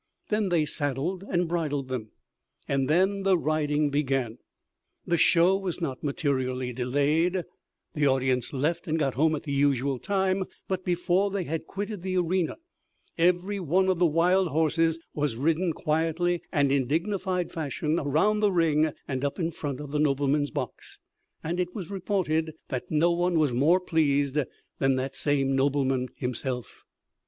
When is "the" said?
3.21-3.37, 5.05-5.15, 7.93-8.07, 9.43-9.51, 12.01-12.17, 13.99-14.07, 18.39-18.51, 19.91-19.99